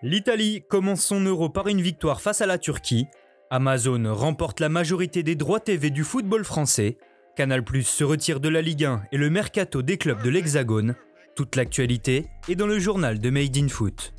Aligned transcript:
L'Italie 0.00 0.62
commence 0.68 1.04
son 1.04 1.20
euro 1.22 1.48
par 1.48 1.66
une 1.66 1.80
victoire 1.80 2.20
face 2.20 2.40
à 2.40 2.46
la 2.46 2.56
Turquie. 2.56 3.08
Amazon 3.50 4.14
remporte 4.14 4.60
la 4.60 4.68
majorité 4.68 5.24
des 5.24 5.34
droits 5.34 5.58
TV 5.58 5.90
du 5.90 6.04
football 6.04 6.44
français. 6.44 6.98
Canal 7.34 7.64
Plus 7.64 7.82
se 7.82 8.04
retire 8.04 8.38
de 8.38 8.48
la 8.48 8.62
Ligue 8.62 8.84
1 8.84 9.02
et 9.10 9.16
le 9.16 9.28
mercato 9.28 9.82
des 9.82 9.98
clubs 9.98 10.22
de 10.22 10.30
l'Hexagone. 10.30 10.94
Toute 11.34 11.56
l'actualité 11.56 12.26
est 12.48 12.54
dans 12.54 12.68
le 12.68 12.78
journal 12.78 13.18
de 13.18 13.30
Made 13.30 13.56
in 13.56 13.66
Foot. 13.66 14.14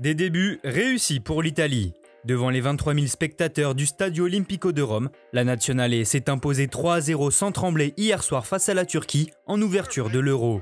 Des 0.00 0.16
débuts 0.16 0.58
réussis 0.64 1.20
pour 1.20 1.44
l'Italie. 1.44 1.94
Devant 2.26 2.50
les 2.50 2.60
23 2.60 2.94
000 2.94 3.06
spectateurs 3.06 3.76
du 3.76 3.86
Stadio 3.86 4.24
Olimpico 4.24 4.72
de 4.72 4.82
Rome, 4.82 5.10
la 5.32 5.44
Nationale 5.44 6.04
s'est 6.04 6.28
imposée 6.28 6.66
3 6.66 7.00
0 7.00 7.30
sans 7.30 7.52
trembler 7.52 7.94
hier 7.96 8.24
soir 8.24 8.48
face 8.48 8.68
à 8.68 8.74
la 8.74 8.84
Turquie 8.84 9.30
en 9.46 9.62
ouverture 9.62 10.10
de 10.10 10.18
l'Euro. 10.18 10.60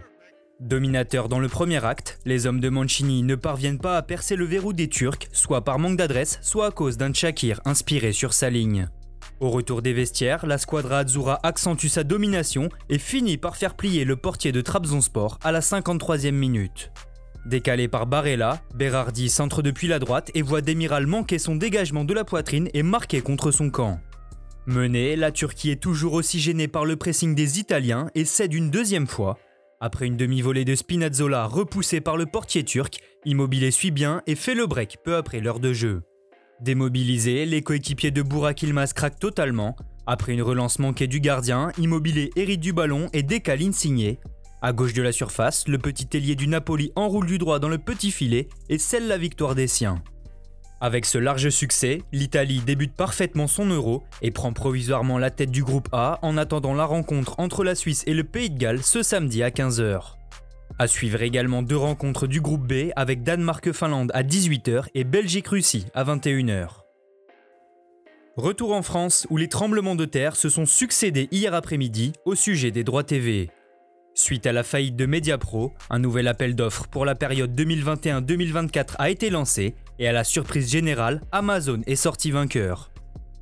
Dominateurs 0.60 1.30
dans 1.30 1.38
le 1.38 1.48
premier 1.48 1.82
acte, 1.82 2.18
les 2.26 2.46
hommes 2.46 2.60
de 2.60 2.68
Mancini 2.68 3.22
ne 3.22 3.34
parviennent 3.34 3.78
pas 3.78 3.96
à 3.96 4.02
percer 4.02 4.36
le 4.36 4.44
verrou 4.44 4.74
des 4.74 4.90
Turcs, 4.90 5.26
soit 5.32 5.64
par 5.64 5.78
manque 5.78 5.96
d'adresse, 5.96 6.38
soit 6.42 6.66
à 6.66 6.70
cause 6.70 6.98
d'un 6.98 7.14
Shakir 7.14 7.62
inspiré 7.64 8.12
sur 8.12 8.34
sa 8.34 8.50
ligne. 8.50 8.90
Au 9.40 9.48
retour 9.48 9.80
des 9.80 9.94
vestiaires, 9.94 10.44
la 10.44 10.58
squadra 10.58 10.98
Azzurra 10.98 11.40
accentue 11.42 11.88
sa 11.88 12.04
domination 12.04 12.68
et 12.90 12.98
finit 12.98 13.38
par 13.38 13.56
faire 13.56 13.74
plier 13.74 14.04
le 14.04 14.16
portier 14.16 14.52
de 14.52 14.60
Trabzonspor 14.60 15.38
à 15.42 15.50
la 15.50 15.60
53e 15.60 16.32
minute. 16.32 16.92
Décalé 17.46 17.88
par 17.88 18.06
Barella, 18.06 18.62
Berardi 18.74 19.28
centre 19.28 19.60
depuis 19.60 19.86
la 19.86 19.98
droite 19.98 20.30
et 20.34 20.40
voit 20.40 20.62
Demiral 20.62 21.06
manquer 21.06 21.38
son 21.38 21.56
dégagement 21.56 22.04
de 22.04 22.14
la 22.14 22.24
poitrine 22.24 22.70
et 22.72 22.82
marquer 22.82 23.20
contre 23.20 23.50
son 23.50 23.68
camp. 23.68 24.00
Menée, 24.66 25.14
la 25.14 25.30
Turquie 25.30 25.70
est 25.70 25.82
toujours 25.82 26.14
aussi 26.14 26.40
gênée 26.40 26.68
par 26.68 26.86
le 26.86 26.96
pressing 26.96 27.34
des 27.34 27.58
Italiens 27.60 28.08
et 28.14 28.24
cède 28.24 28.54
une 28.54 28.70
deuxième 28.70 29.06
fois. 29.06 29.38
Après 29.78 30.06
une 30.06 30.16
demi-volée 30.16 30.64
de 30.64 30.74
Spinazzola 30.74 31.44
repoussée 31.44 32.00
par 32.00 32.16
le 32.16 32.24
portier 32.24 32.64
turc, 32.64 33.00
Immobilier 33.26 33.70
suit 33.70 33.90
bien 33.90 34.22
et 34.26 34.36
fait 34.36 34.54
le 34.54 34.66
break 34.66 34.98
peu 35.04 35.16
après 35.16 35.40
l'heure 35.40 35.60
de 35.60 35.74
jeu. 35.74 36.02
Démobilisés, 36.62 37.44
les 37.44 37.60
coéquipiers 37.60 38.10
de 38.10 38.22
Burak 38.22 38.62
Ilmaz 38.62 38.94
craquent 38.94 39.18
totalement. 39.18 39.76
Après 40.06 40.32
une 40.32 40.42
relance 40.42 40.78
manquée 40.78 41.08
du 41.08 41.20
gardien, 41.20 41.72
Immobilier 41.76 42.30
hérite 42.36 42.60
du 42.60 42.72
ballon 42.72 43.10
et 43.12 43.22
décale 43.22 43.62
Insigné, 43.62 44.18
à 44.64 44.72
gauche 44.72 44.94
de 44.94 45.02
la 45.02 45.12
surface, 45.12 45.68
le 45.68 45.76
petit 45.76 46.16
ailier 46.16 46.36
du 46.36 46.48
Napoli 46.48 46.90
enroule 46.96 47.26
du 47.26 47.36
droit 47.36 47.58
dans 47.58 47.68
le 47.68 47.76
petit 47.76 48.10
filet 48.10 48.48
et 48.70 48.78
scelle 48.78 49.08
la 49.08 49.18
victoire 49.18 49.54
des 49.54 49.66
siens. 49.66 50.02
Avec 50.80 51.04
ce 51.04 51.18
large 51.18 51.50
succès, 51.50 52.00
l'Italie 52.12 52.60
débute 52.60 52.94
parfaitement 52.94 53.46
son 53.46 53.66
euro 53.66 54.02
et 54.22 54.30
prend 54.30 54.54
provisoirement 54.54 55.18
la 55.18 55.30
tête 55.30 55.50
du 55.50 55.62
groupe 55.62 55.88
A 55.92 56.18
en 56.22 56.38
attendant 56.38 56.72
la 56.72 56.86
rencontre 56.86 57.34
entre 57.36 57.62
la 57.62 57.74
Suisse 57.74 58.04
et 58.06 58.14
le 58.14 58.24
Pays 58.24 58.48
de 58.48 58.56
Galles 58.56 58.82
ce 58.82 59.02
samedi 59.02 59.42
à 59.42 59.50
15h. 59.50 60.14
À 60.78 60.86
suivre 60.86 61.20
également 61.20 61.60
deux 61.60 61.76
rencontres 61.76 62.26
du 62.26 62.40
groupe 62.40 62.66
B 62.66 62.90
avec 62.96 63.22
Danemark-Finlande 63.22 64.12
à 64.14 64.22
18h 64.22 64.86
et 64.94 65.04
Belgique-Russie 65.04 65.88
à 65.92 66.04
21h. 66.04 66.68
Retour 68.38 68.72
en 68.72 68.82
France 68.82 69.26
où 69.28 69.36
les 69.36 69.48
tremblements 69.48 69.94
de 69.94 70.06
terre 70.06 70.36
se 70.36 70.48
sont 70.48 70.64
succédés 70.64 71.28
hier 71.32 71.52
après-midi 71.52 72.14
au 72.24 72.34
sujet 72.34 72.70
des 72.70 72.82
droits 72.82 73.04
TV. 73.04 73.50
Suite 74.16 74.46
à 74.46 74.52
la 74.52 74.62
faillite 74.62 74.94
de 74.94 75.06
Mediapro, 75.06 75.72
un 75.90 75.98
nouvel 75.98 76.28
appel 76.28 76.54
d'offres 76.54 76.86
pour 76.86 77.04
la 77.04 77.16
période 77.16 77.60
2021-2024 77.60 78.94
a 78.98 79.10
été 79.10 79.28
lancé 79.28 79.74
et 79.98 80.06
à 80.06 80.12
la 80.12 80.22
surprise 80.22 80.70
générale, 80.70 81.20
Amazon 81.32 81.80
est 81.86 81.96
sorti 81.96 82.30
vainqueur. 82.30 82.92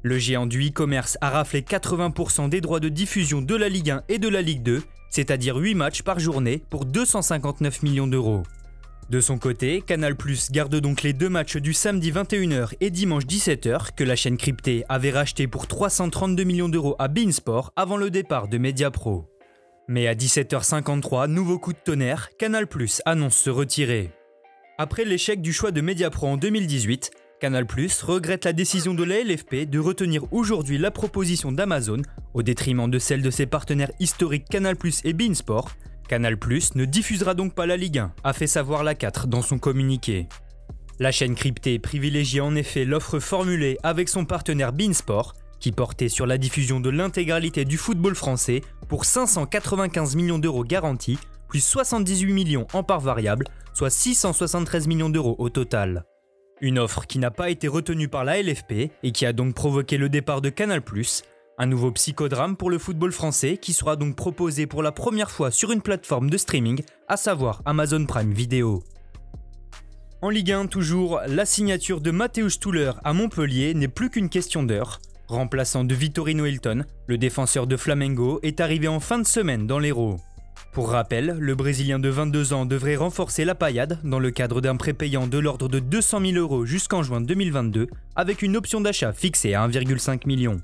Le 0.02 0.16
géant 0.16 0.46
du 0.46 0.66
e-commerce 0.66 1.18
a 1.20 1.28
raflé 1.28 1.60
80% 1.60 2.48
des 2.48 2.62
droits 2.62 2.80
de 2.80 2.88
diffusion 2.88 3.42
de 3.42 3.54
la 3.54 3.68
Ligue 3.68 3.90
1 3.90 4.02
et 4.08 4.18
de 4.18 4.28
la 4.28 4.40
Ligue 4.40 4.62
2, 4.62 4.82
c'est-à-dire 5.10 5.56
8 5.56 5.74
matchs 5.74 6.02
par 6.02 6.18
journée 6.18 6.62
pour 6.70 6.86
259 6.86 7.82
millions 7.82 8.06
d'euros. 8.06 8.42
De 9.10 9.20
son 9.20 9.36
côté, 9.36 9.82
Canal 9.82 10.16
Plus 10.16 10.50
garde 10.50 10.74
donc 10.76 11.02
les 11.02 11.12
deux 11.12 11.28
matchs 11.28 11.58
du 11.58 11.74
samedi 11.74 12.10
21h 12.10 12.70
et 12.80 12.88
dimanche 12.88 13.24
17h 13.26 13.94
que 13.94 14.04
la 14.04 14.16
chaîne 14.16 14.38
cryptée 14.38 14.84
avait 14.88 15.10
racheté 15.10 15.46
pour 15.46 15.66
332 15.66 16.44
millions 16.44 16.70
d'euros 16.70 16.96
à 16.98 17.08
Beansport 17.08 17.72
avant 17.76 17.98
le 17.98 18.08
départ 18.08 18.48
de 18.48 18.56
Mediapro. 18.56 19.31
Mais 19.92 20.06
à 20.06 20.14
17h53, 20.14 21.26
nouveau 21.26 21.58
coup 21.58 21.74
de 21.74 21.78
tonnerre, 21.78 22.30
Canal 22.38 22.66
Plus 22.66 23.02
annonce 23.04 23.36
se 23.36 23.50
retirer. 23.50 24.10
Après 24.78 25.04
l'échec 25.04 25.42
du 25.42 25.52
choix 25.52 25.70
de 25.70 25.82
Mediapro 25.82 26.28
en 26.28 26.38
2018, 26.38 27.10
Canal 27.38 27.66
Plus 27.66 28.02
regrette 28.02 28.46
la 28.46 28.54
décision 28.54 28.94
de 28.94 29.04
la 29.04 29.22
LFP 29.22 29.68
de 29.68 29.78
retenir 29.78 30.24
aujourd'hui 30.32 30.78
la 30.78 30.90
proposition 30.90 31.52
d'Amazon 31.52 32.00
au 32.32 32.42
détriment 32.42 32.90
de 32.90 32.98
celle 32.98 33.20
de 33.20 33.28
ses 33.28 33.44
partenaires 33.44 33.92
historiques 34.00 34.48
Canal 34.48 34.76
Plus 34.76 35.02
et 35.04 35.12
Beansport. 35.12 35.72
Canal 36.08 36.38
Plus 36.38 36.74
ne 36.74 36.86
diffusera 36.86 37.34
donc 37.34 37.54
pas 37.54 37.66
la 37.66 37.76
Ligue 37.76 37.98
1, 37.98 38.14
a 38.24 38.32
fait 38.32 38.46
savoir 38.46 38.84
la 38.84 38.94
4 38.94 39.26
dans 39.26 39.42
son 39.42 39.58
communiqué. 39.58 40.26
La 41.00 41.12
chaîne 41.12 41.34
cryptée 41.34 41.78
privilégie 41.78 42.40
en 42.40 42.54
effet 42.54 42.86
l'offre 42.86 43.18
formulée 43.18 43.76
avec 43.82 44.08
son 44.08 44.24
partenaire 44.24 44.72
Beansport, 44.72 45.34
qui 45.62 45.70
portait 45.72 46.08
sur 46.08 46.26
la 46.26 46.38
diffusion 46.38 46.80
de 46.80 46.90
l'intégralité 46.90 47.64
du 47.64 47.78
football 47.78 48.16
français 48.16 48.62
pour 48.88 49.04
595 49.04 50.16
millions 50.16 50.40
d'euros 50.40 50.64
garantis, 50.64 51.18
plus 51.48 51.64
78 51.64 52.32
millions 52.32 52.66
en 52.72 52.82
part 52.82 53.00
variable, 53.00 53.46
soit 53.72 53.88
673 53.88 54.88
millions 54.88 55.08
d'euros 55.08 55.36
au 55.38 55.48
total. 55.50 56.04
Une 56.60 56.80
offre 56.80 57.06
qui 57.06 57.20
n'a 57.20 57.30
pas 57.30 57.48
été 57.48 57.68
retenue 57.68 58.08
par 58.08 58.24
la 58.24 58.42
LFP 58.42 58.90
et 59.02 59.12
qui 59.12 59.24
a 59.24 59.32
donc 59.32 59.54
provoqué 59.54 59.98
le 59.98 60.08
départ 60.08 60.40
de 60.40 60.50
Canal+, 60.50 60.82
un 61.58 61.66
nouveau 61.66 61.92
psychodrame 61.92 62.56
pour 62.56 62.68
le 62.68 62.78
football 62.78 63.12
français 63.12 63.56
qui 63.56 63.72
sera 63.72 63.94
donc 63.94 64.16
proposé 64.16 64.66
pour 64.66 64.82
la 64.82 64.90
première 64.90 65.30
fois 65.30 65.52
sur 65.52 65.70
une 65.70 65.82
plateforme 65.82 66.28
de 66.28 66.36
streaming, 66.38 66.82
à 67.06 67.16
savoir 67.16 67.62
Amazon 67.66 68.04
Prime 68.04 68.32
Video. 68.32 68.82
En 70.22 70.28
Ligue 70.28 70.52
1 70.52 70.66
toujours, 70.66 71.20
la 71.28 71.44
signature 71.46 72.00
de 72.00 72.10
Matthäus 72.10 72.58
Tuller 72.58 72.92
à 73.04 73.12
Montpellier 73.12 73.74
n'est 73.74 73.88
plus 73.88 74.10
qu'une 74.10 74.28
question 74.28 74.64
d'heure. 74.64 75.00
Remplaçant 75.28 75.84
de 75.84 75.94
Vittorino 75.94 76.46
Hilton, 76.46 76.84
le 77.06 77.18
défenseur 77.18 77.66
de 77.66 77.76
Flamengo 77.76 78.40
est 78.42 78.60
arrivé 78.60 78.88
en 78.88 79.00
fin 79.00 79.18
de 79.18 79.26
semaine 79.26 79.66
dans 79.66 79.78
l'Hérault. 79.78 80.18
Pour 80.72 80.90
rappel, 80.90 81.36
le 81.38 81.54
Brésilien 81.54 81.98
de 81.98 82.08
22 82.08 82.54
ans 82.54 82.64
devrait 82.64 82.96
renforcer 82.96 83.44
la 83.44 83.54
paillade 83.54 83.98
dans 84.04 84.18
le 84.18 84.30
cadre 84.30 84.60
d'un 84.60 84.76
prépayant 84.76 85.26
de 85.26 85.38
l'ordre 85.38 85.68
de 85.68 85.78
200 85.80 86.20
000 86.20 86.32
euros 86.38 86.64
jusqu'en 86.64 87.02
juin 87.02 87.20
2022, 87.20 87.88
avec 88.16 88.42
une 88.42 88.56
option 88.56 88.80
d'achat 88.80 89.12
fixée 89.12 89.54
à 89.54 89.66
1,5 89.68 90.26
million. 90.26 90.60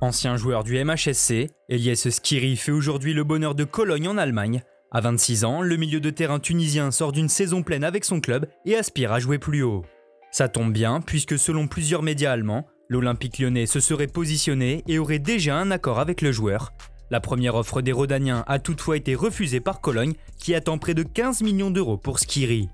Ancien 0.00 0.36
joueur 0.36 0.62
du 0.62 0.82
MHSC, 0.84 1.48
Elias 1.68 2.06
Skiri 2.10 2.56
fait 2.56 2.70
aujourd'hui 2.70 3.14
le 3.14 3.24
bonheur 3.24 3.54
de 3.54 3.64
Cologne 3.64 4.08
en 4.08 4.18
Allemagne. 4.18 4.62
À 4.92 5.00
26 5.00 5.44
ans, 5.44 5.62
le 5.62 5.76
milieu 5.76 6.00
de 6.00 6.10
terrain 6.10 6.38
tunisien 6.38 6.90
sort 6.90 7.12
d'une 7.12 7.28
saison 7.28 7.62
pleine 7.62 7.84
avec 7.84 8.04
son 8.04 8.20
club 8.20 8.46
et 8.64 8.76
aspire 8.76 9.12
à 9.12 9.20
jouer 9.20 9.38
plus 9.38 9.62
haut. 9.62 9.84
Ça 10.30 10.48
tombe 10.48 10.72
bien 10.72 11.00
puisque 11.00 11.38
selon 11.38 11.66
plusieurs 11.66 12.02
médias 12.02 12.32
allemands, 12.32 12.66
L'Olympique 12.90 13.38
lyonnais 13.38 13.66
se 13.66 13.80
serait 13.80 14.06
positionné 14.06 14.82
et 14.88 14.98
aurait 14.98 15.18
déjà 15.18 15.56
un 15.56 15.70
accord 15.70 15.98
avec 15.98 16.22
le 16.22 16.32
joueur. 16.32 16.72
La 17.10 17.20
première 17.20 17.54
offre 17.54 17.82
des 17.82 17.92
Rodaniens 17.92 18.44
a 18.46 18.58
toutefois 18.58 18.96
été 18.96 19.14
refusée 19.14 19.60
par 19.60 19.82
Cologne, 19.82 20.14
qui 20.38 20.54
attend 20.54 20.78
près 20.78 20.94
de 20.94 21.02
15 21.02 21.42
millions 21.42 21.70
d'euros 21.70 21.98
pour 21.98 22.18
Skiri. 22.18 22.68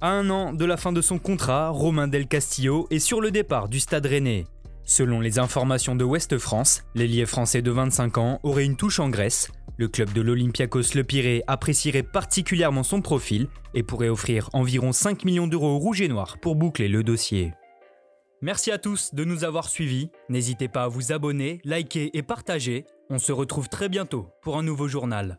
À 0.00 0.08
un 0.08 0.30
an 0.30 0.54
de 0.54 0.64
la 0.64 0.78
fin 0.78 0.92
de 0.92 1.02
son 1.02 1.18
contrat, 1.18 1.68
Romain 1.68 2.08
Del 2.08 2.26
Castillo 2.26 2.86
est 2.90 2.98
sur 2.98 3.20
le 3.20 3.30
départ 3.30 3.68
du 3.68 3.80
Stade 3.80 4.06
Rennais. 4.06 4.46
Selon 4.84 5.20
les 5.20 5.38
informations 5.38 5.94
de 5.94 6.04
Ouest 6.04 6.38
France, 6.38 6.82
l'ailier 6.94 7.26
français 7.26 7.62
de 7.62 7.70
25 7.70 8.18
ans 8.18 8.40
aurait 8.42 8.64
une 8.64 8.76
touche 8.76 8.98
en 8.98 9.10
Grèce. 9.10 9.52
Le 9.76 9.88
club 9.88 10.12
de 10.12 10.22
l'Olympiakos 10.22 10.94
Le 10.94 11.04
Pirée 11.04 11.42
apprécierait 11.46 12.02
particulièrement 12.02 12.82
son 12.82 13.02
profil 13.02 13.46
et 13.74 13.82
pourrait 13.82 14.08
offrir 14.08 14.48
environ 14.54 14.92
5 14.92 15.24
millions 15.24 15.46
d'euros 15.46 15.76
au 15.76 15.78
rouge 15.78 16.00
et 16.00 16.08
noir 16.08 16.38
pour 16.40 16.56
boucler 16.56 16.88
le 16.88 17.02
dossier. 17.04 17.52
Merci 18.42 18.72
à 18.72 18.78
tous 18.78 19.14
de 19.14 19.22
nous 19.22 19.44
avoir 19.44 19.68
suivis. 19.68 20.10
N'hésitez 20.28 20.66
pas 20.66 20.82
à 20.82 20.88
vous 20.88 21.12
abonner, 21.12 21.60
liker 21.62 22.10
et 22.16 22.22
partager. 22.24 22.86
On 23.08 23.20
se 23.20 23.30
retrouve 23.30 23.68
très 23.68 23.88
bientôt 23.88 24.30
pour 24.42 24.58
un 24.58 24.64
nouveau 24.64 24.88
journal. 24.88 25.38